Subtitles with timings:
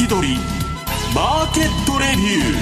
[0.00, 0.36] 先取り
[1.14, 2.54] マーケットレビュ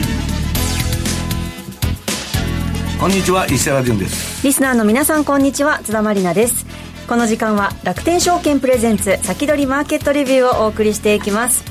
[2.97, 3.01] ー。
[3.01, 4.45] こんにちは石原潤です。
[4.45, 5.79] リスナーの皆さんこんにちは。
[5.85, 6.67] 津田まりなです。
[7.07, 11.65] この時間は楽天証券プレゼンツ先取りマーケットレビューをお送りしていきます。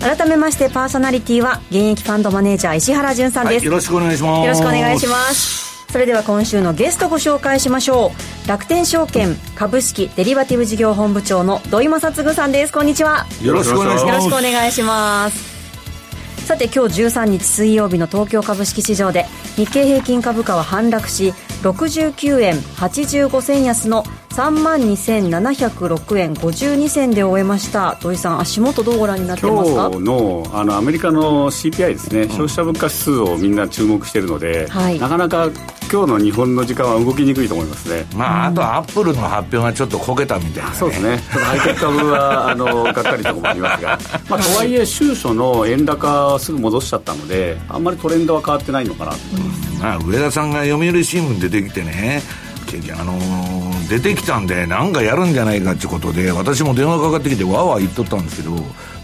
[0.00, 4.44] 改めましてパーソナリティは現役ファンドマネージャー石原潤さんです、はい、よろしくお願いします。
[4.44, 8.12] よろしくお願いしますそれでは今週のゲストご紹介しましょ
[8.44, 8.48] う。
[8.48, 12.72] 楽天証券株式デリバティブ事業本部長の土井正嗣さんです。
[12.72, 13.26] こんにちは。
[13.42, 14.06] よろしくお願いします。
[14.06, 16.46] よろしくお願いします。
[16.46, 24.04] さて今日13日水曜日の東京株式市場で日経平均株価は反落し69円85銭安の
[24.38, 27.96] 3万2706円52銭で終えました。
[28.00, 29.90] 土井さん足元どうご覧になってますか？
[29.90, 35.50] 今日のあのアメリカの CPI ですね、うん、消費者物価指数をみんな注目しているので、はい、なかなか
[35.90, 38.06] 今日の日本の時間は動きにくいと思いますね。
[38.14, 41.16] まああとアップルの発表がちょっとこけたみたいな、ね、そうですね。
[41.16, 43.98] ハイテク株はあのがっかりと思いますが、
[44.30, 52.22] まあ、とはいえ週初の円高はすぐ戻しちゃったのであんまりトレンドは変わってないのかなと思います、うん、まあ、上田さんが読売新聞出てきてね。
[52.70, 53.57] あのー、
[53.88, 58.54] 出てきたんで何かやるんじゃないかってことで私も電話かかってきてわわ言っとったんですけど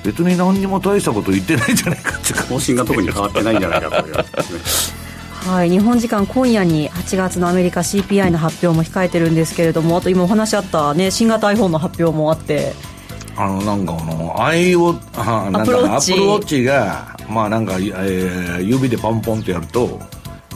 [0.04, 4.24] 別に何にも大したこと言ってないんじゃないかって方針が特に変わってないんじゃないかというね。
[5.44, 12.72] はい、日本時間今夜に8月のアメリカ CPI の発表も控えてるんですけれどもあと今お話あった、ね、新型 iPhone の発表もあって。
[13.36, 20.00] あのなんかあのアイオあなんかアップルウォッチがまあなんか、えー、指でパンポンってやると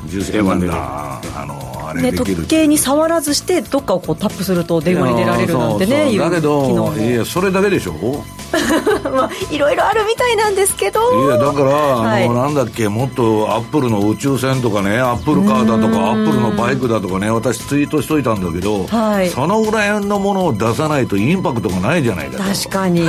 [0.07, 8.25] 10万だあのあれね、時計に触らずしてどっかをこうタップすると電話に出られるなんてねだけどいやそれだけでしょ。
[9.11, 11.01] まあいろいろあるみたいなんですけど。
[11.27, 22.45] いやだから、はい、あのなんだっけもっとアップルの宇宙船とかねアップルカーだとかアップルのバイクだとかね私ツイートしといたんだけど、はい、そのぐらいのものを出さないとインパクトがないじゃないか。
[22.45, 23.03] 確かに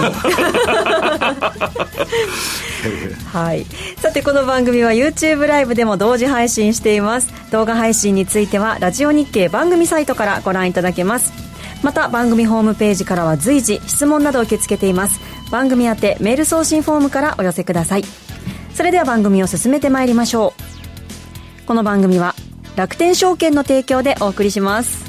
[3.31, 3.65] はい、
[3.97, 7.27] さてこの番組は YouTube ライブでも同時配信しています。
[7.51, 11.31] 動画配信についてはラジオ日経番組サイトからご覧いただけます。
[11.83, 15.19] また番組ホームページからは随時質問など受け付けています。
[15.51, 18.03] 番組宛てメール送信フォームからお寄せください。
[18.73, 20.53] それでは番組を進めてまいりましょ
[21.63, 21.65] う。
[21.65, 22.35] この番組は
[22.75, 25.08] 楽天証券の提供でお送りします。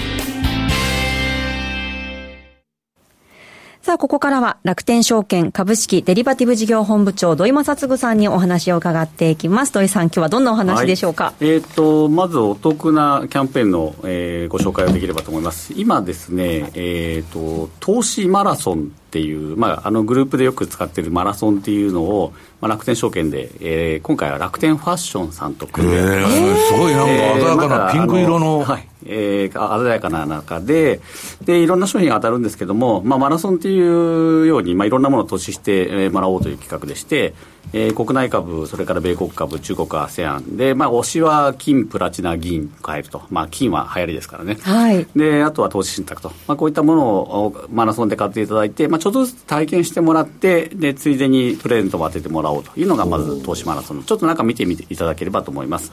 [3.91, 9.73] さあ、ここからは楽天証券株式デリバティブ事業本部長土井正嗣さんにお話を伺っていきます。
[9.73, 11.25] 土井さん、今日はどんなお話でしょうか？
[11.25, 15.73] はい、えっ、ー、と、まずお得なキャンペーンの、えー、ご紹介をできればと思います。
[15.75, 30.99] 今ですね、えっ、ー、と、投資マラソンっていう、まあ、あのグループでよく使っているマラソンっていうのを、まあ、楽天証券で、えー、今回は楽天ファッションさんと組んで、えー、すごいなんか鮮やかなピンク色の、はい、えー、鮮やかな中で
[31.45, 37.33] でいろんな商品が当たるんですけども、まあ、マラソンっていうように、まあ、いろんなものを投資してもらおうという企画でして
[37.73, 52.71] えー、国内株、それから米国株、中国、ASEAN で、まあ、推しは金、プラチナ、銀、変えると、まあ、金は流行りですからね、はい、であとは投資信託と、まあ、こういったものをマラソンで買っていただいて、まあ、ちょっとずつ体験してもらって、でついでにプレゼントも当ててもらおうと。
[52.79, 55.91] いうのが、まず投資マラソンの、ちょっと中見てみていただければと思います。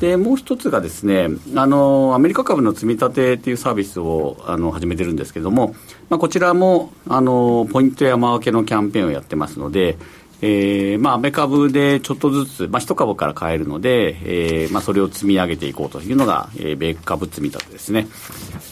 [0.00, 5.74] でもう一つがですねあの、アメリカ株の積み立てっていうサービスをあの始めてるんですけれども、
[6.08, 9.96] まあ、こちらもあのポイント山分けのキャンペーンをやってますので、
[10.46, 18.06] えーまあ、アメ株でちょっとずつ、まあ、1株から買えるので、えーまあ、それを積み上げていこうというのが、えー、米株積み立てですね。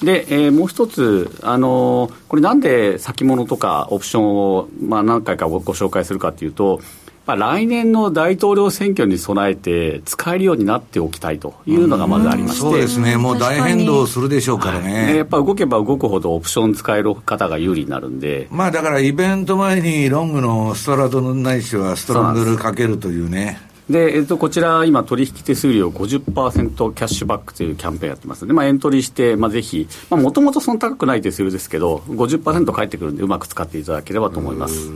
[0.02, 6.82] で、えー、もう一つ、あのー、これなんで先物とかオプションを、まあ、何回かご紹介するかというと、
[7.26, 23.60] まあ、来年の大統領選挙に備えて使えるようになっておきたいというのがまずありまして、そうですね、もう大変動するでしょうからね、はい、やっぱ動けば動くほどオプション使える方が有利になるんで、まあ、だからイベント前にロングのストラドないしはストロングルかけるというね。
[23.90, 34.90] で、えっと、こちら、今、取引手数料50%キャッシュバックというキャンペーンやってますので、まあ、エントリーして、まあ、ぜひ、もともとそんな高くない手数料ですけど、50%返ってくるんで、うまく使っていただければと思います。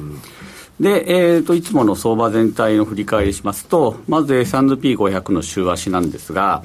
[0.80, 6.64] で、えーと、いつもの相場全体の振り返りしますと、まず S&P500 の週足なんですが、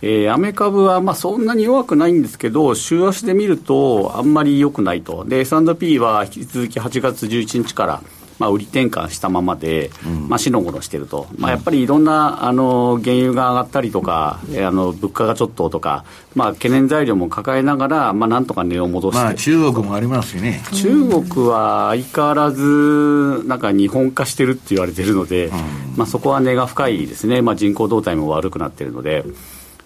[0.00, 8.02] えー、アメ株はまあそんなに弱くないんですけど、週足で見るとあんまり良くないと、で S&P は引き続き8月11日から
[8.38, 9.90] まあ、売り転換したままで、
[10.28, 16.04] まあ、しのごろしてると、まあ、やっぱりいろんなあの原油が上がったりとか、あの物価がちょっととか、
[16.34, 20.62] まあ、懸念材料も抱えながら、まあ、なんとか値を戻して、まあ、中国もありますしね。
[20.72, 25.50] 中国は相変わらず、なんか日本化してるって言われてるので、
[25.96, 29.24] まあ、そこは値が深いですね、まあ、人口動態も悪くなってるので。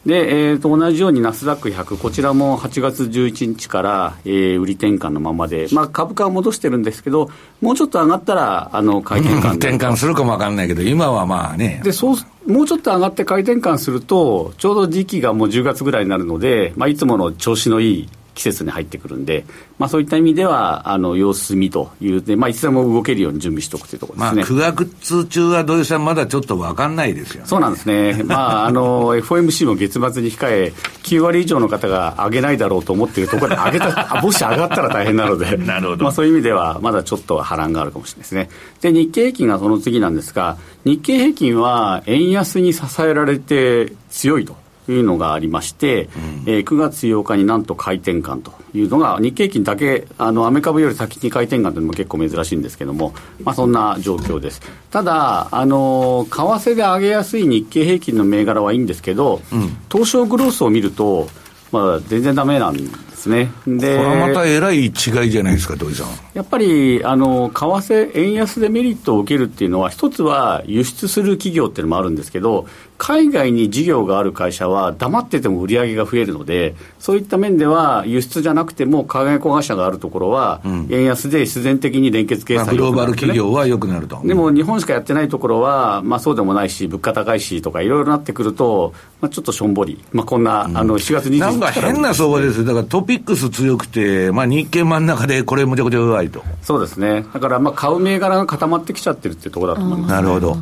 [0.07, 11.81] で、えー、と同じようにナスダック100、こちらも8月11日から、えー、売り転換のままで、まあ、株価は戻してるんですけど、もうちょっと上がったら、あの買い転換 転換するかもわかんないけど、今はまあね。
[11.85, 12.17] でそう
[12.51, 19.45] もうちょっと上がって買い転換すると、ちょうど時期がもう10月ぐらいになるので、まあ、いつもの調子のいい季節に入ってくるんで、
[19.79, 36.05] まあ、そういった意味では、あの様子見というで、まあ、いつでも動けるように準備しておくというところですね、まあ、9月中は土井さん、まだちょっと分かんないですよ、ね、そうなんですね、まあ、あの FOMC も月末に控え、9割以上の方が上げないだろうと思っているところで、上げたもし上がったら大変なので、なるほど。
[36.05, 38.49] まあ、そういう意味では、まだちょっと波乱があるかもしれないですね。
[38.81, 44.62] で日経平均がその次なんですが、日経平均は円安に支えられて強いと。
[44.93, 46.11] いうのがありまして、うん、
[46.47, 54.63] えー、9月8日になんと回転換というのが、日経平均だけ、あのアメ株より先に回転換というのも結構珍しいんですけども、まあ、そんな状況です。
[54.91, 61.29] ただ、あの為替で上げやすい日経平均の銘柄はいいんですけど、うん、東証グロースを見ると、
[61.73, 63.51] まあ、全然だめなんですね。
[63.67, 66.07] で、これはまたえらい違いじゃないですか、土井さん。
[66.35, 72.67] やっぱり、あの、為替、円安でメリットを受けるっていうのは、一つは輸出する企業っていうのもあるんですけど、
[73.03, 84.23] 海外に事業がある会社は黙ってても売り上げが増えるので、そういった面では輸出じゃなくても海外子会社があるところは、円安で必然的に連結計算、ね、グローバル企業は良くなると。
[84.25, 96.45] でも日本しかやってないところは、まあそうでもないし、物価高いしとかいろいろなってくると、まあちょっとしょんぼり、まあこんな、うん、あの4月21日なんか変な相場ですだからトピックス強くて、まあ日経真ん中でこれむちゃくちゃ弱いと。
[96.63, 97.27] そうですね。
[97.35, 100.57] だからまあ買う銘柄が固まってきちゃってるっていうところだと思います、ね、なるほど。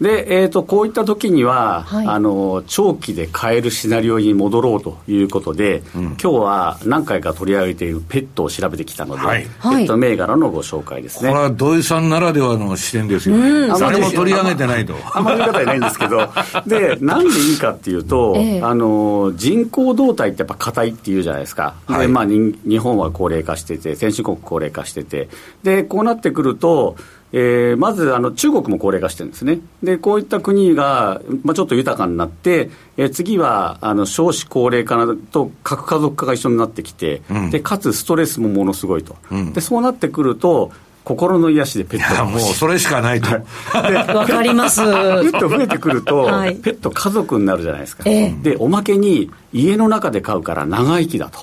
[0.00, 11.30] で、えーと、こういった時には、はい、あの長期で買えるシナリオに戻ろうということで、うん、今日は何回か取り上げているペットを調べてきたので、はい、ペット銘柄のご紹介ですね。
[11.30, 13.68] これは土井さんならではの視点ですよね。
[13.78, 14.94] 誰も取り上げてないと。
[15.12, 16.28] あんまり方いないんですけど、
[16.66, 21.74] で、なんでいいかっていうと、えー、あの人口動態ってやっぱ硬いっていうじゃないですか。
[21.86, 25.28] はい、でまあ、日本は高齢化してて、先進国高齢化してて、
[25.62, 26.96] で、こうなってくると、
[27.38, 40.72] えー、まずあの中国も高齢化してるんですね、でこういった国が、まあ、ちょっと豊かになって、えー、次はあの少子高齢化と核家族化が一緒になってきて、うん、でかつストレスもものすごいと、うん、でそうなってくると、
[41.04, 43.30] 心の癒しでペットもうそれしかないと。
[44.16, 44.80] わかります。
[44.80, 48.02] ペット増えてくると、はい、ペット家族になるじゃないですか。
[48.06, 51.40] えー、で、おまけに家の中で飼うから長生きだと。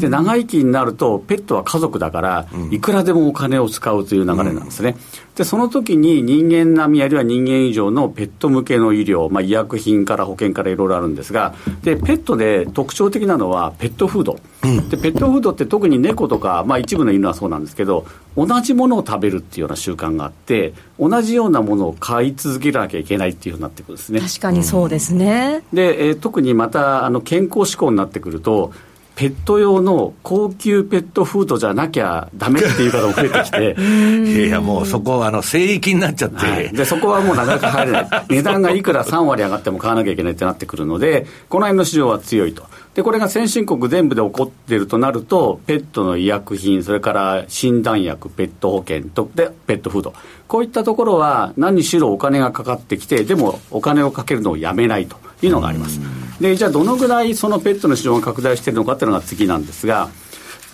[0.00, 4.96] で長生きになると、ペットは家族だから、いくらでもお金を使うという流れなんですね。
[5.36, 14.38] で、その時に人間並みあるいは人間以上のペット向けの医療、まあ、医薬品から保険からいろいろあるんですが、で、ペットで特徴的なのはペットフード。
[14.90, 24.20] で、ペットフードって特に猫とか、まあ一部の犬はそうなんですけど、同じものを食べるっていうような習慣があって、同じようなものを買い続けなきゃいけないっていうふうになってくるんですね。
[24.20, 25.62] 確かにそうですね。
[25.72, 28.72] で、えー、特にまた、あの、健康志向になってくると、
[29.16, 42.64] ペット用の高級ペットフードじゃなきゃダメっていう方も増えてきて いやいや、もうそこはあの聖域になっちゃって、はい、でそこはもうなかなか入れない、 値段がいくら3割上がっても買わなきゃいけないってなってくるので、この辺の市場は強いと。
[42.94, 50.12] で、これが先進国全部で起こっているとなると、ペットの医薬品、それから診断薬、ペット保険とで、ペットフード。
[50.48, 56.00] こういったところは何にしろお金がかかってきて、でもお金をかけるのをやめないというのがあります。
[56.40, 60.08] で、じゃあどのぐらいそのペットの市場が拡大しているのかっていうのが次なんですが、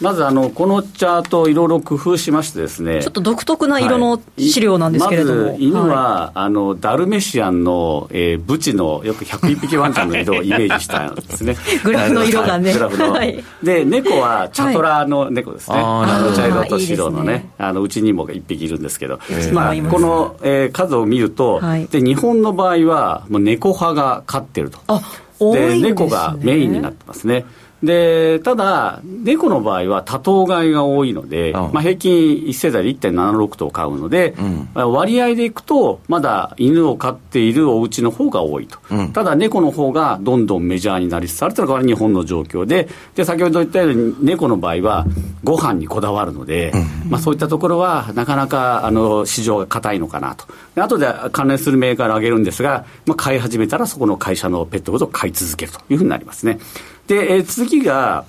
[0.00, 12.74] まずあのこのチャート、いろいろ工夫しましてですね、ちょっと独特な色の資料なんですけれども、はい、まず犬は、はい、あのダルメシアンの、えー、ブチのよく101匹ワンちゃんの色を イメージしたんですね、グラフの色がね。
[12.74, 17.50] グラフの、はい、で、猫はチャトラの猫ですね、あの茶色と白のね、いいね。
[17.56, 24.78] あのうちにも1匹いるんですけど、えー、まあ、この、えー、数を見ると、で、日本の場合は、もう猫派が飼ってると。
[24.88, 25.00] あ
[25.38, 27.44] で、ね、猫がメインになってますね。
[27.82, 45.06] でただ、猫の場合は多頭飼いが多いので、うん、まあ、平均1世帯で1.76頭飼うので、うん、割合でいくと、まだ犬を飼っているお家の方が多いと、うん、ただ猫の方がどんどんメジャーになりつつあるというのが日本の状況でで、先ほど言ったように、猫の場合は
[45.44, 46.72] ご飯にこだわるので、
[47.08, 56.58] まあ、そういったところはなかなかあの市場が硬いのかなと、で後で関連するメーカーを挙げるんですが、まあ、買い始めたら、そこの会社のペットフードを買い続けるというふうになりますね。
[57.06, 58.24] で、えー、次が、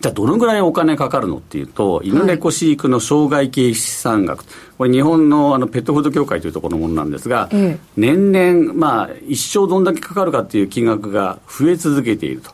[0.00, 4.44] じゃあどのぐらいお金かかるのっていうと、犬猫飼育の障害経資産額、
[4.78, 7.50] これ日本のあのペットフード協会というところのものなんですが、
[7.96, 12.50] 年々、まあ、一生どんだけかかるかっていう金額が増え続けていると。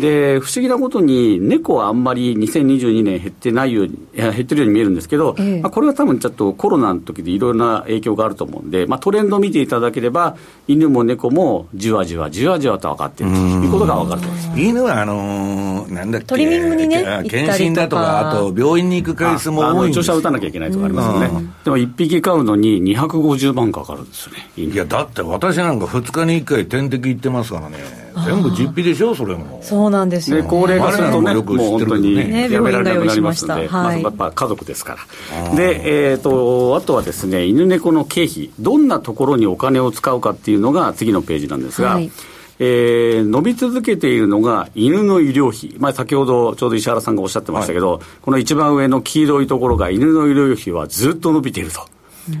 [0.00, 14.60] で不思議なことに、猫はあんまり2022年減ってないように、減ってるように見えるんですけど、えまあ、これは多分ちょっとコロナの時でいろいろな影響があると思うんで、まあ、トレンドを見ていただければ、犬も猫もじわじわじわじわと分かっているということが分かると思います。
[14.60, 19.96] 犬はあのー、なんだっけ、トリミングにね、検診だとか、あと病院に行く回数も多いんです。
[20.00, 29.60] 注射打たなきゃいけないとかありますよね、でも1匹飼うのに250万かかるんですよね、いや、だって私なんか2日に1回、点滴行ってますからね、全部実費でしょ、それも。
[29.62, 32.16] そうなんですよ、ね、高齢化するとね、もう本当に
[32.52, 34.96] やめられなくなりますので、まあ、やっぱ家族ですか
[35.30, 35.54] ら。
[35.54, 42.10] で、えーと、あとはですね、犬猫の経費、どんなところにお金を使うかっていうのが次のページなんですが、はい。
[42.58, 51.88] えー、伸び続けているのが犬の医療費、まあ、先ほどちょうど石原さんがおっしゃってましたけど、はい、この一番上の黄色いところが犬の医療費はずっと伸びていると。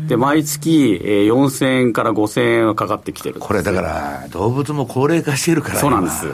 [0.06, 6.26] で毎月、えー、4000円から5000円はかかってきてるこれだから動物も高齢化してるからそうなんです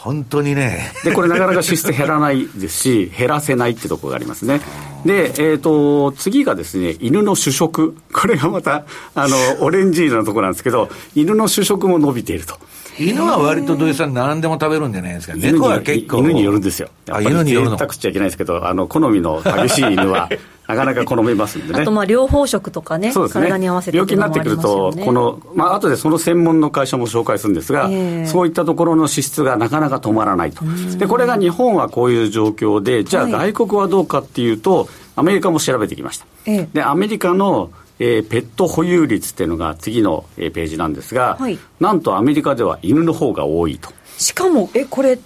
[0.00, 0.92] 本当にね。
[1.04, 4.62] で、これなかなか支出減らないですし、 減らせないってところがありますね。
[5.04, 7.94] で、えっ、ー、と、次がですね、犬の主食。
[8.10, 12.56] これがまた、あの、オレンジ色のところなんですけど、犬の主食も伸びていると。
[12.98, 15.34] 犬は割と土井さん何でも食べるんじゃないですか。
[15.34, 16.18] 猫は結構。
[16.18, 16.88] 犬によるんですよ。
[17.06, 20.28] やっぱり贅沢しちゃいけないですけど、あの、好みの激しい犬は、
[20.70, 21.80] なかなか好めますんでね。
[21.80, 23.12] あと、まあ、療法食とかね。
[23.12, 23.46] そうですね。
[23.46, 30.64] 体に合わせて、病気になってくると、この、まあ、後でその専門の会社も紹介するんですが、えー、そういったところの支出がなかなか止まらないと。
[30.96, 36.26] で、これが日本はこういう状況で、じゃあ外国はどうかっていうと、アメリカも調べてきました。
[36.46, 43.90] えー、で、アメリカのえー、ペット保有率っていうのが次の、えー、ページなんですが、はい、なんとアメリカでは犬の方が多いと。
[44.16, 45.18] しかも、え、これ、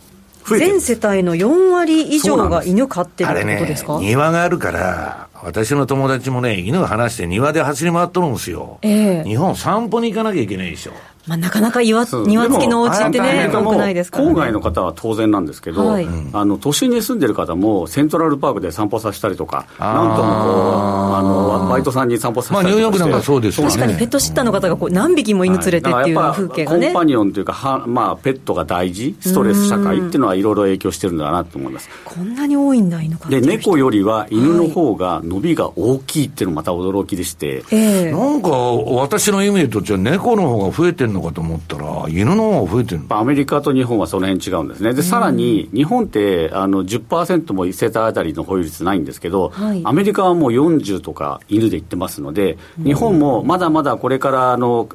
[0.45, 8.79] 全世帯の4割以上が犬飼ってるってことですか、ね、庭があるから、私の友達もね、犬が離して庭で走り回っとるんですよ。
[8.83, 10.93] えー、日本散歩に行かなきゃいけないでしょ。
[11.27, 23.73] まあ、なかなか庭庭付きのお家ってね、多くないですから、ね、郊外の方は当然なんですけど、はい、あの都心に住んでる方も、セントラルパークで散歩させたりとか、なんともこうあの、バイトさんに散歩させたりとか、まあ、ニューヨークなんかそうですよね。
[23.73, 26.87] 確かにペットシッターの方がこう何匹も犬連れてっていう風景がね。
[26.89, 31.89] コンパニオンというかは、まあ、ペットが大事、ストレス社会っていうのはいろいろ影響してるんだなと思います。
[32.05, 44.95] こんなに多いんだ、犬飼で、猫よりは犬の方が伸びが大きいっていうのもまた驚きでして、はい、なんか私のイメージとしては、猫の方が増えてるのかと思ったら、犬の方が増えてるアメリカと日本はその辺違うんですね。
[44.95, 54.89] で、さらに、日本ってあの10%も1世帯当たりの保有率ないんですけど、はい、アメリカはもう40とか犬で言ってますので、日本もまだまだこれからあの、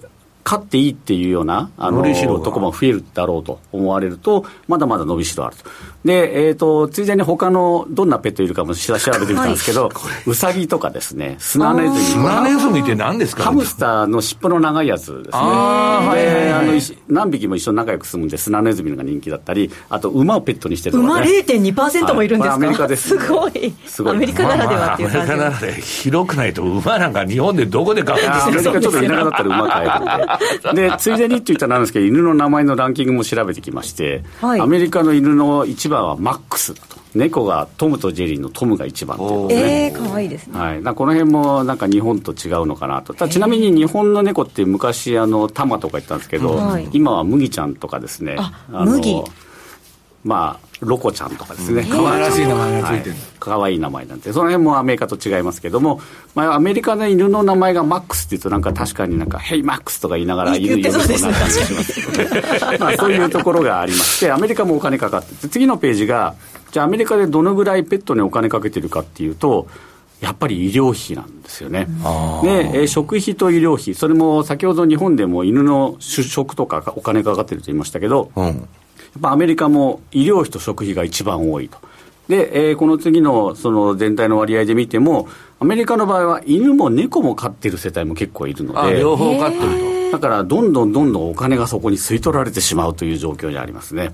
[0.49, 2.03] 勝っていいっていうような、あの、
[2.39, 5.63] とこも増えるだろうと思われると、まだまだ伸びしろあると。
[6.05, 11.97] で、えっ、ー、と、ついでに他のどんなペットいるかも調べてみたんですけど、はい、ウサギとかですね、スナネズミ。
[11.97, 15.31] スナネズミって何ですかハムスターの尻尾の長いやつですね。
[15.33, 16.73] あで、あの、
[17.09, 21.29] 何匹も一緒に仲良く住むんで、スナネズミが人気だったり、あと馬をペットにしてるとか、ね。
[21.29, 23.73] 馬0.2%もいるんですか、アメリカです、ね、すごい。
[23.85, 24.15] すごい。
[24.15, 30.81] アメリカならではっていう感じ、まあまあ、アメリカならで広くないと馬なんか日本でどこで買うんですかアメリカちょっと田舎だったら馬買えるんで。
[30.89, 36.99] でついでにって言ったらなんですけど犬の名前のランキングも調べてきまして、はいアメリカの犬の一番はマックスだと。
[37.15, 40.59] 猫がトムとジェリーのトムが一番っていうことですねええかわいいですね。
[40.59, 43.13] はい、この辺もなんか日本と違うのかなと。
[43.13, 46.87] ただちなみに日本の猫って昔あのタマとか言ったんですけど、はい。
[46.91, 48.37] 今は麦ちゃんとかですね。
[48.37, 49.23] あの麦
[50.23, 53.11] まあロコちゃんとかですね、可愛らしい名前がついてる。
[53.11, 53.19] はい。
[53.39, 54.31] 可愛い名前なんて。
[54.31, 56.01] その辺もアメリカと違いますけども、
[56.35, 66.35] まあ、アメリカの犬の名前がマックスっていうとなんか確かになんか「ヘイマックス」とか言いながら犬言ってそうですね呼びそうな感じがしますけどまあそういうところがありましてアメリカもお金かかってて次のページが
[66.71, 69.67] じゃあアメリカでどのぐらいペットにお金かけてるかっていうと
[70.21, 71.87] やっぱり医療費なんですよね。
[72.43, 78.67] で、えー食費と医療費、それも先ほど日本でも犬の主食とかお金かかってると言いましたけど、うん。
[79.15, 81.77] やっぱアメリカも医療費と食費が一番多いと。
[82.27, 85.27] で、えーこの次のその全体の割合で見ても、
[85.59, 94.09] アメリカの場合は犬も猫も飼ってる世帯も結構いるのあ、で、両方飼ってるだからどんどんどんどんお金がそこに吸い取られてしまうという状況にありますね。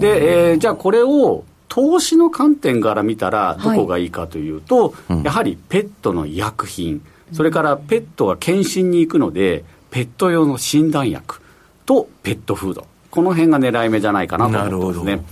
[0.00, 11.40] で、えーじゃあこれを投資の観点から見たらどこがいいかというと、やはりペットの医薬品、それからペットが検診に行くので、ペット用の診断薬
[11.86, 12.86] とペットフード。
[13.14, 15.24] この辺が狙い目じゃないかなと思ってますねなるほ。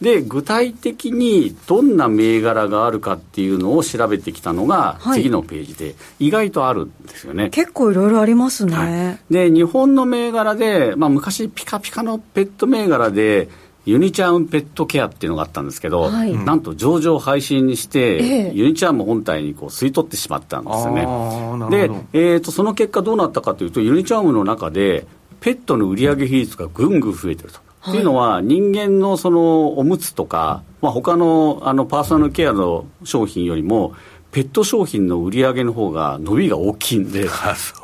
[0.00, 7.50] で具体的にどんな銘柄があるかっていうのを調べてきたのがはい次のページで意外とあるんですよね。
[7.50, 8.74] 結構いろいろありますね。
[8.74, 13.48] はい、で日本の銘柄で、まあ、昔ピカピカのペット銘柄で
[13.84, 21.02] ユニチャームペットケアっていうのがあったんですけど、はいなんと上場廃止にして、ええユニチャーム本体にこう吸い取ってしまったんですよね。
[21.02, 25.06] あーなるでほど、えー、とその結果どうなったかというとユニチャームの中で
[25.40, 27.60] ペットの売上比率がぐんぐん増えてると。
[27.80, 27.94] はい。
[27.94, 33.94] っていうのは人間のそのおむつとか、まあ、他のあのパーソナルケアの商品よりも
[34.30, 37.26] ペット商品の売り上げの方が伸びが大きいんで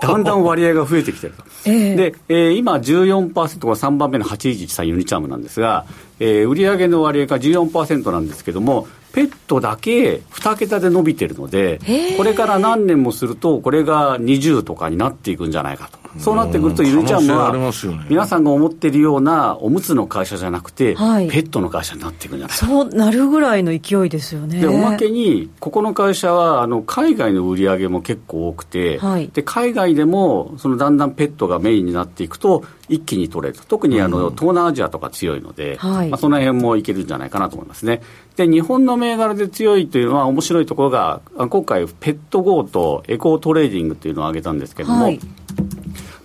[0.02, 1.44] だんだん割合が増えてきてると。
[1.64, 1.96] ええ。
[1.96, 3.32] で、えー今14%
[3.66, 5.86] が3番目の811ユニチャームなんですが、
[6.20, 11.80] えー売上の割合が14%なんですけどもペットだけ2桁で伸びてるので
[12.16, 18.06] これから何年もするとこれが20とかになっていくんじゃないかとそうなってくるとユニチャーム可能性あはりますよね。
[18.08, 21.28] 皆さんが思ってるようなおむつの会社じゃなくて、はい。
[21.28, 22.66] ペットの会社になっていくんじゃないか。
[22.66, 24.60] そうなるぐらいの勢いですよね。
[24.60, 29.28] でおまけに、ここの会社はあの海外の売り上げも結構多くて、はい。
[29.32, 33.58] で海外でもそのだんだんペットがメインになっていくと、一気に取れる。
[33.58, 36.08] と、特にあの、東南アジアとか強いので、はい。
[36.10, 38.02] まあ、その辺もいけるんじゃないかなと思いますね。
[38.36, 45.20] で日本の銘柄で強いというのは、面白いところが、あ今回、ペット GO とエコートレーディングというのを挙げたんですけども、はい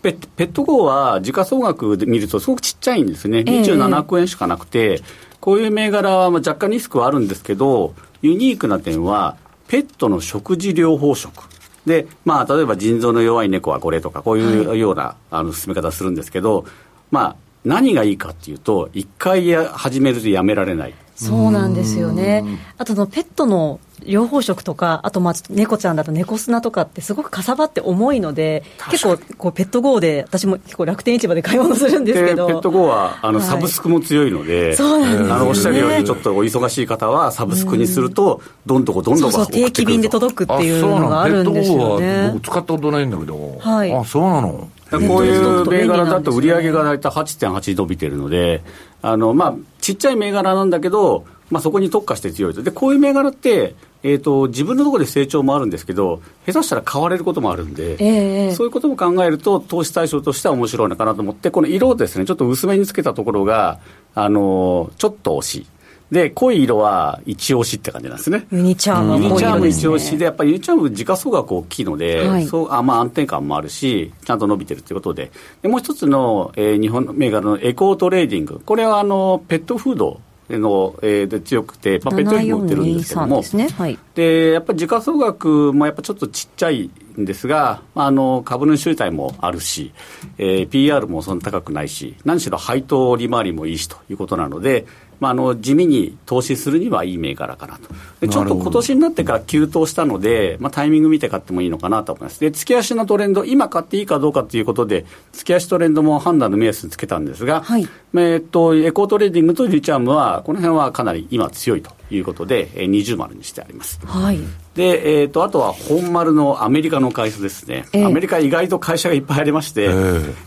[0.01, 5.01] ペッペット GO は時価総額で見るとすごくちっちゃいんですね、ええ27億円しかなくて、
[5.39, 11.47] こういう銘柄はまあ若干リスクはあるんですけど、ユニークな点は、ペットの食事療法食。
[11.85, 16.65] で、まあ、例えば腎臓の弱い猫はこれとか、こういうような、あの進め方するんですけど、
[17.11, 20.93] まあ、何がいいかっていうと、一回や始めるとやめられない。
[21.15, 22.43] そうなんですよね。
[22.77, 32.47] あとのペットの養蜂食とか、あとまあちょっと猫ちゃんだと猫砂とかってすごくかさばって重いので、結構こうペット GO で私も結構楽天市場で買い物するんですけど。
[32.47, 33.47] ペット GO はあの、はい。
[33.47, 35.33] サブスクも強いので、そうなんですよね。
[35.33, 42.31] あのおっしゃるように、ちょっとお忙しい方は、サブスクにすると、どんどこどんどこそうそう、定期便で届くっていうのがあるんですよペットボねは。
[42.33, 43.57] 僕使ったことないんだけど。
[43.59, 43.93] はい。
[43.93, 44.69] あ、そうなの。
[44.91, 48.63] こういう銘柄だと売り上げが大体8.8伸びてるので、
[49.01, 52.61] あのまあ、ちっちゃい銘柄なんだけど、まあ、そこに特化して強いと。
[52.61, 63.79] で、こういう銘柄って、えー、と自分のところで成長もあるんですけど、下手したら買われることもあるんで、ええそういうことも考えると、投資対象としては面白いのかなと思って、この色をですね、ちょっと薄めにつけたところが、
[64.15, 65.67] あのちょっと惜しい。
[66.11, 68.47] で、濃い色は一押しって感じなんですね。
[68.51, 70.25] ユユニチャームはユニチャーム一押しで、ね。
[70.25, 75.31] やっぱりユニチャーム時価総額大きいので、はいそうあまあ、安定感もあるし、ちゃんと伸びてるということで、
[75.61, 80.19] でもう一つの、えー日本の銘柄のエコートレーディング、これはあのペットフード
[80.57, 83.69] の、えーで強くて、まあ、ペット用品も売ってるんですけど7423もで、すね。
[83.69, 83.99] はい。
[84.15, 89.93] でやっぱり時価総額もやっぱちょっとちっちゃいんですが、まあ、あの株主優待もあるし、
[90.37, 94.85] えー PR もそんな高くないし、何しろ配当利回りもいいしということなので、
[95.19, 97.89] まあ、あの地味に投資するにはいい銘柄かなと。
[98.21, 102.39] でちょっと今年になってから急騰したので、まあ、タイミング見て買ってもいいのかなと思います。
[102.39, 113.99] で、月足のトレンド、今買っていいかどうかということで、月足トレンドも判断の目安につけたんですが、はいえーっと、エコートレーディングとユニチャームは、この辺はかなり今強いということで、えー二重丸にしてあります。
[114.05, 114.39] はい。
[114.75, 119.87] で、えー、とあとは本丸のアメリカの会社ですね、ええアメリカ、意外と会社がいっぱいありまして、え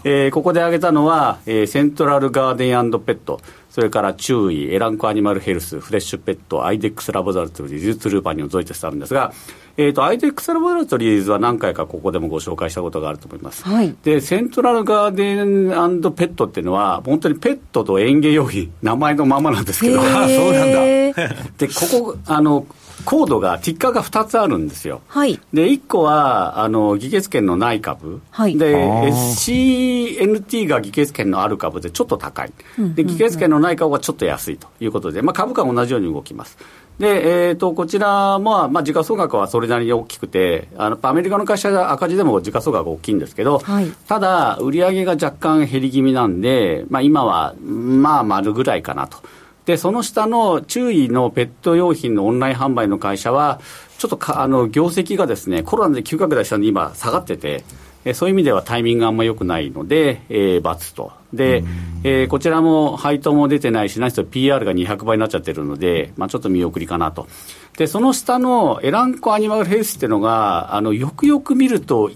[0.04, 3.40] えーここで挙げたのは、えーセントラルガーデンペット、
[3.72, 9.32] それからチューイ、エランコアニマルヘルス、フレッシュペット、アイデックスラボラトリーズ、トゥルーパニオン、ゾエティスあるんですが、
[9.78, 13.64] えーと、アイデックスラボラトリーズは何回かここでもご紹介したことがあると思います。
[13.64, 15.70] はい、で、セントラルガーデン
[16.12, 20.82] ペットっていうのは、本当にペットと園芸用品、名前のままなんですけど、あ そうなんだ。
[21.56, 22.66] で、ここ、あの、
[23.04, 25.00] コードが、ティッカーが2つあるんですよ。
[25.08, 25.40] はい。
[25.52, 28.20] で、1個は、あの、議決権のない株。
[28.30, 28.56] はい。
[28.56, 28.74] で、
[29.10, 32.52] CNT が議決権のある株でちょっと高い。
[32.94, 36.58] で、議決権のない株はちょっと安いということで、まあ、株価も同じように動きます。
[36.98, 49.18] で、えーと、こちらも、まあ、時価総額はそれなりに大きくて、あのアメリカの会社は赤字でも時価総額大きいんですけど、はい、ただ、売上が若干減り気味なんで、まあ、今はまあ丸ぐらいかなと。
[49.66, 53.60] で、その下の注意のペット用品のオンライン販売の会社は、
[53.98, 57.64] ちょっとかあの業績がですね、コロナで急拡大したんで今下がってて、
[58.04, 61.12] えそういう意味ではタイミングがあんまり良くないので、えー、×と。
[61.32, 61.62] で、
[62.02, 67.28] えー、こちらも配当も出てないし、何しろ PR が200倍になっちゃってるので、まあ、ちょっと見送りかなと。
[67.76, 72.10] で、その下のエランコアニマルヘルスっていうのが、あの、よくよく見ると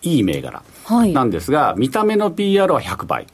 [0.00, 0.62] いい銘柄
[1.12, 3.26] なんですが、はい、見た目の PR は100倍。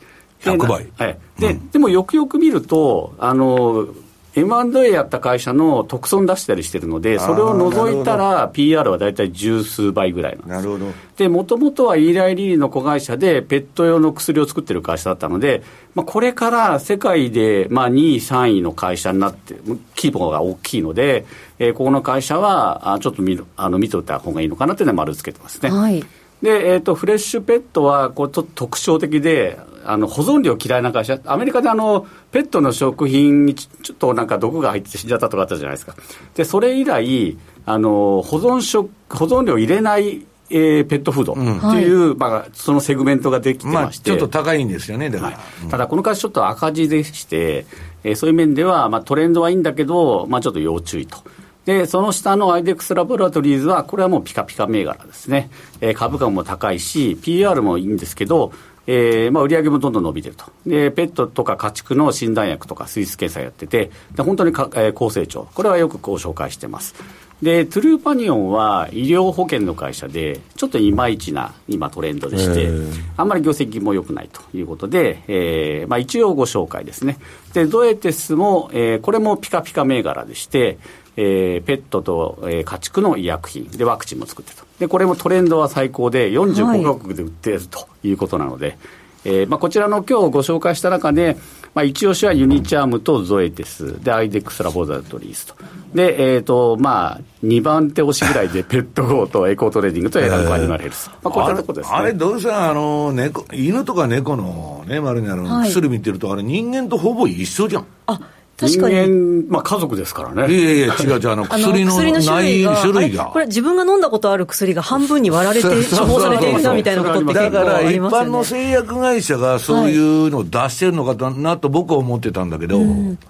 [0.42, 0.88] 100倍。
[0.96, 1.18] はい。
[1.38, 3.88] で、うん、でもよくよく見ると、あの、
[4.35, 10.48] M&A やった会社の特損出したりしてるので、それを除いたら PR は大体十数倍ぐらいなんです。
[10.48, 10.87] なるほど。
[11.18, 15.62] で、もともとはイーライリリーの子会社でペット用の薬を作ってる会社だったので、
[15.94, 19.55] まあ、これから世界でまあ2位、3位の会社になって、
[19.96, 21.26] 規模が大きいので、
[21.59, 25.70] えー、ここの会社はあちょっと見あの見といた方がいいのかなっていうのは丸つけてますね。
[25.70, 26.02] はい。
[26.42, 35.94] で、えっ、ー、と、フレッシュペットは、こう、ちょっと特徴的で、あの、保存料嫌いな会社、アメリカであの、ペットの食品にちょっとなんか毒が入って死んじゃったとかあったじゃないですか。
[36.35, 41.33] で、それ以来、あの、保存食、保存料入れないえー、ペットフード。
[41.33, 41.35] っ
[41.72, 45.44] ていう、うん、まあ、そのセグメントができてまして、まあ、ちょっと高いんですよね、だから、はい。
[45.64, 47.64] うん、ただ、この会社ちょっと赤字でして、
[48.05, 51.18] えー、そういう面では、まあ、トレンドはいいんだけど、まあ、ちょっと要注意と。
[51.64, 55.51] で、その下のアイデックスラボラトリーズは、これはもうピカピカ銘柄ですね。
[55.81, 58.53] えー、株価も高いし、 PER もいいんですけど、
[58.87, 60.46] えーまあ、売上もどんどん伸びてると。
[60.66, 65.48] で、ペットとか家畜の診断薬とか水質検査やってて、で本当にか、えー、高成長。
[65.55, 66.94] これはよくご紹介してます。
[67.42, 72.70] で、トゥルーパニオンは医療保険の会社で、ちょっといまいちな今トレンドでして、
[73.16, 77.18] あんまり業績も良くないということで、えーまあ、一応ご紹介ですね。
[77.53, 80.79] で、ドエテスも、えー、これもピカピカ銘柄でして、
[81.16, 83.66] えー、ペットと、えー、家畜の医薬品。
[83.66, 84.64] でワクチンも作ってと。
[84.79, 88.79] でこれもトレンドは最高で45カ国で売っているということなので、はい、
[89.25, 91.37] えー、まあ、こちらの今日ご紹介した中で、
[91.75, 94.03] まあ、一押しはユニチャームとゾエティス。
[94.03, 95.55] でアイデックスラボラトリーズと。
[95.94, 107.87] で、えーとまあ、2番手押しぐらいで ペットゴーとエコートレーディングとエランコアニマルヘルス、まあ、こういったとこです、ね、あれどうせあの猫犬とか猫のね丸にある薬見てると、あれ人間とほぼ一緒じゃん。
[108.07, 108.20] あ
[108.62, 108.94] 確かに。
[108.94, 110.53] 人間、まあ家族ですからね。
[110.53, 113.27] いやいや、違う違う、あの、薬のない種類が。
[113.27, 117.51] これ自分が飲んだことある薬が半分に割られて処方されているみたいなことって結構ありますよね。
[117.51, 122.81] だから一般の製薬会社がそういうのを出してるのかなと僕は思ってたんだけど。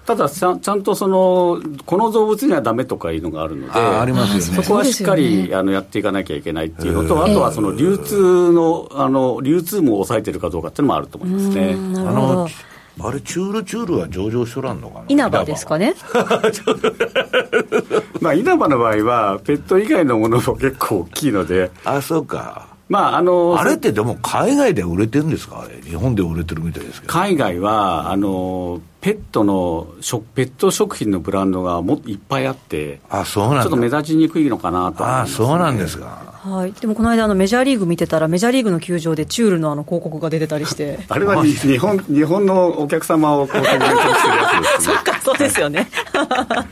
[0.05, 4.63] ただちゃ、ちゃんとその、この動物にはダメとかいうのがあるので、あありますよね。
[4.63, 11.75] そこはしっかり、あのやっていかなきゃいけないっていうのと、あとはその流通の、あの、流通も抑えてるかどうかっていうのもあると思いますね。
[11.75, 12.49] なるほど。
[12.99, 15.05] あれ、チュールチュールは上場しとらんのかな？
[15.07, 15.95] 稲葉ですかね？
[18.21, 21.71] まあ、稲葉の場合は、ペット以外のものも結構大きいので。
[21.85, 22.67] あ、そうか。
[22.93, 25.65] まあ、あのあれってでも海外で売れてるんですか？
[25.83, 27.11] 日本で売れてるみたいですけど。
[27.11, 36.05] 海外はあのペットの食ペット食品のブランドがもいっぱいあってあそうなんちょっと目立ちにくいのかなと、ね、あそうなんですか。
[36.43, 40.99] はい、でもこの間あのメジャーリーグ見てたらメジャーリーグの球場でチュールのあの広告が出てたりして。
[41.09, 45.89] あれは 日本日本のお客様を広告にしてるやつです、ね、そっかそうですよね。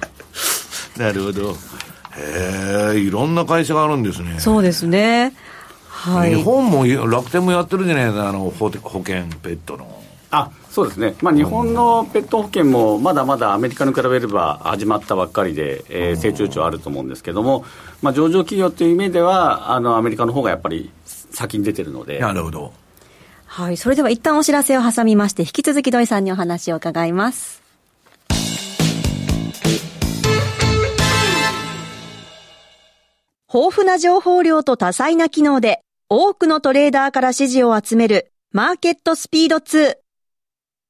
[0.98, 1.56] なるほど。
[2.16, 4.36] へえいろんな会社があるんですね。
[4.38, 5.34] そうですね
[6.02, 10.02] はい、日本も楽天もやってるじゃないですかあの保保険ペットの。
[10.32, 17.66] あそうですね、まあ、日本のペット保険もまだまだアメリカに比べれば始まったばっかりで、えー、成長値はあると思うんですけども、
[18.02, 22.20] まあ、上場企業という意味ではあのアメリカの方がやっぱり先に出てるので。
[22.20, 22.74] なるほど。
[23.46, 27.62] はい、それでは一旦お知らせを挟みまして引き続き土井さんにお話を伺います。
[33.54, 35.82] 豊富な情報量と多彩な機能で
[36.14, 39.96] 多くのトレーダーから支持を集めるマーケットスピード2。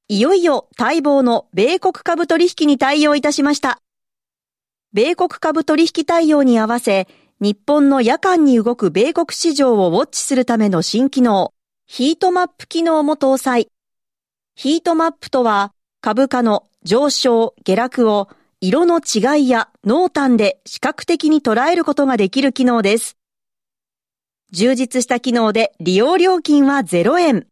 [0.08, 3.84] いよいよ待望の米国株取引に対応いたしました。
[4.94, 7.08] 米国株取引対応に合わせ、
[7.40, 11.54] 日本の夜間に動く米国市場をウォッチするための新機能、
[11.86, 13.70] ヒートマップ機能も搭載。
[14.56, 18.28] ヒートマップとは、株価の上昇、下落を
[18.60, 23.18] 色の違いや濃淡で視覚的に捉えることができる機能です。
[24.54, 27.48] 充実した機能で利用料金は0円。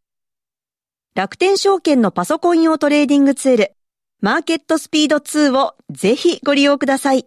[1.16, 3.72] 楽天証券のパソコン用トレーディングツール、
[4.20, 7.26] マーケットスピード2をぜひご利用ください。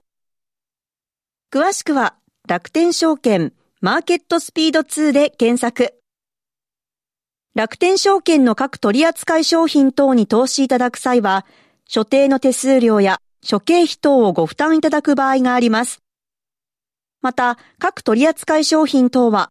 [1.50, 5.94] 詳しくは楽天証券マーケットスピード2で検索。
[7.54, 11.46] 楽天証券の各取扱商品等に投資いただく際は、
[11.88, 16.02] 所定の手数料や諸経費等をご負担いただく場合があります。
[17.22, 19.50] また、各取扱商品等は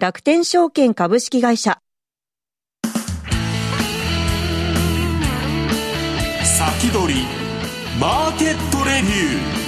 [0.00, 1.82] 楽天証券株式会社。
[6.42, 7.20] 先取り
[8.00, 9.60] マーケットレビュー。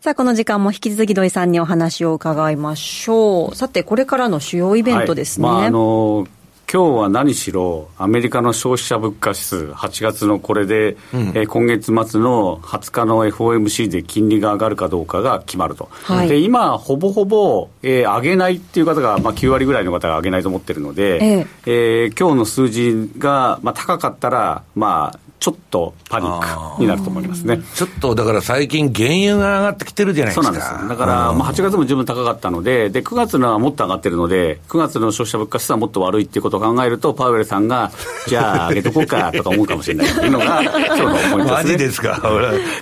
[0.00, 3.54] さあ、この時間も引き続き土井さんにお話を伺いましょう。
[3.54, 5.46] さて、これからの主要イベントですね。
[5.46, 6.26] はいまあ、あの
[6.72, 27.58] 今日は何しろ、アメリカの消費者物価指数、8月のこれで、うん、えー、今月末の20日の FOMC で金利が上がるかどうかが決まると、はい、で今、ほぼほぼ、えー、上げないっていう方が、まあ、9割ぐらいの方が上げないと思ってるので、えー、えー、今日の数字が、まあ、高かったら、まあ、ちょっとパニックになると思いますね。
[27.74, 30.52] ちょっとだから最近、原油が上がってきてるじゃないですか。
[30.52, 37.90] そうなんですだから、まあ、8月も十分高かったのでで、9月のはもっと上がってるので、9月の消費者物価指数はもっと悪いっていうことを考えると、パウエルさんが、
[38.28, 42.20] じゃあ、上げとこうかとか思うかもしれないっていうのが、今日のポイントです、ね、マジですか、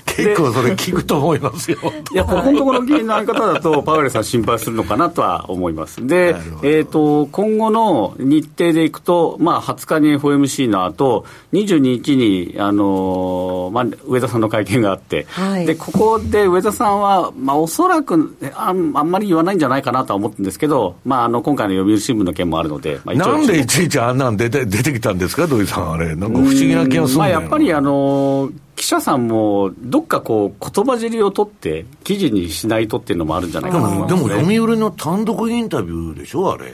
[0.05, 1.79] 結構それ、聞くと思いますよ。
[2.13, 6.07] いや、ここのところの原因の上げ方だと、パウエルさん心配するのかなとは思います。
[6.07, 36.73] で、えーと、今後の日程でいくと、まあ、20日に FOMC の後22日に、あのまあ、上田さんの会見があって、はい、でここで上田さんは、まあ、おそらくああんまり言わないんじゃないかなとは思ってるんですけど、まあ、あの今回の読売新聞の件もあるので、まあ、なんでいちいちあんなん出て出てきたんですか、土井さん、あれ、なんか不思議な気がするんまあ、やっぱりあの記者さんもどっかこう言葉尻を取って記事にしないとっていうのもあるんじゃないかなと思います、ね、でも読売の単独インタビューでしょあれ。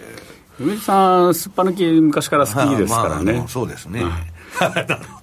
[0.59, 4.36] 読売さんすっぱ抜き昔から好きですからね、まあ、そうですね、はい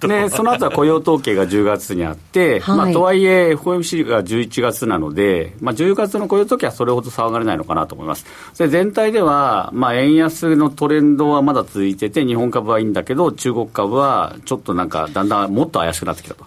[0.02, 8.26] で その後は雇用統計が10月にあって、はい、まあ、とはいえ FOMC が11月なので、まあ、10月の雇用統計はそれほど騒がれないのかなと思います
[8.58, 16.46] で全体では、まあ、円安のトレンドはまだ続いてて日本株はいいんだけど中国株はちょっとなんかだんだんもっと怪しくなってきたと。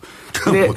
[0.52, 0.70] で、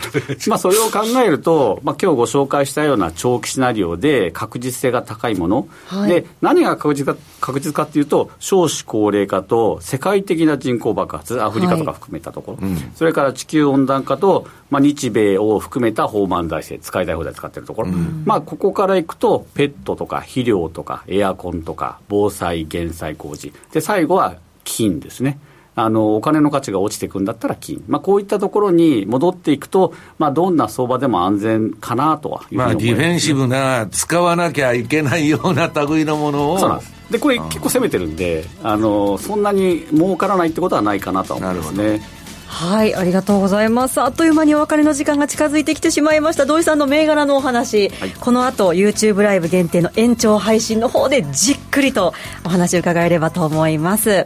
[0.48, 25.40] まあ、それを考えると、まあ今日ご紹介したような長期シナリオで確実性が高いもの、はい、で何が確実か確実かっていうと、少子高齢化と世界的な人口爆発、アフリカとか含めたところ、はいそれから地球温暖化と、まあ、日米を含めた放満財政、使いたい放題使ってるところ、うん、まあ、ここからいくと、ペットとか肥料とかエアコンとか、防災・減災工事、で最後は金ですね。
[25.84, 36.60] あのお金の価値が落ちていくんだったら金、まあ、こういったところに戻っていくと、まあ、どんな相場でも安全かなとはまあ、ディフェンシブな、使わなきゃいけないような類のものを。
[36.60, 42.02] そうなんですでこれ、結構攻めてるんであの、そんなに儲からないってことはないかなと思いますね。
[42.50, 44.02] はい、ありがとうございます。
[44.02, 46.46] あっという間にお別れの時間が近づいてきてしまいました。
[46.46, 52.14] 土井さんの銘柄のお話、はい、この後 YouTube ライブ限定の延長配信の方でじっくりと
[52.44, 54.26] お話を伺えればと思います。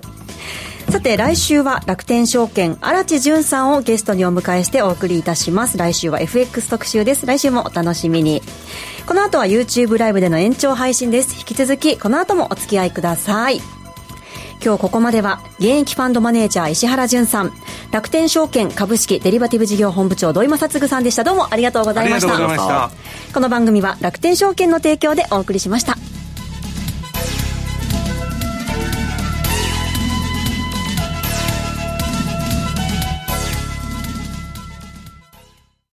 [0.93, 5.75] さて来週は楽天証券荒地潤さんをゲストにお迎えしてお送りいたします。
[5.75, 7.25] 来週は FX 特集です。
[7.25, 8.43] 来週もお楽しみに。
[9.08, 11.36] この後は YouTube ライブでの延長配信です。
[11.36, 13.60] 引き続きこの後もお付き合いください。
[14.63, 17.51] 今日ここまでは現役ファンドマネージャー石原潤さん
[17.91, 21.23] 楽天証券株式デリバティブ事業本部長土井正嗣さんでした。
[21.23, 22.91] どうもありがとうございました。
[23.34, 25.97] この番組は楽天証券の提供でお送りしました